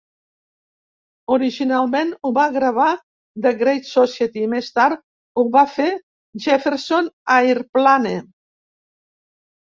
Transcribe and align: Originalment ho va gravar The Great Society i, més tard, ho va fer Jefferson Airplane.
Originalment 1.33 2.13
ho 2.27 2.29
va 2.37 2.45
gravar 2.53 2.87
The 3.45 3.51
Great 3.59 3.85
Society 3.89 4.41
i, 4.45 4.47
més 4.53 4.69
tard, 4.77 5.03
ho 5.41 5.43
va 5.57 5.63
fer 5.73 5.85
Jefferson 6.47 7.11
Airplane. 7.35 8.15